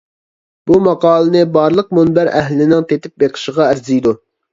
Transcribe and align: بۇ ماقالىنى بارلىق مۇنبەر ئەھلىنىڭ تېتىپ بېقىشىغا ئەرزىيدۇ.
بۇ 0.69 0.77
ماقالىنى 0.85 1.43
بارلىق 1.57 1.91
مۇنبەر 1.97 2.31
ئەھلىنىڭ 2.39 2.87
تېتىپ 2.93 3.23
بېقىشىغا 3.25 3.67
ئەرزىيدۇ. 3.69 4.15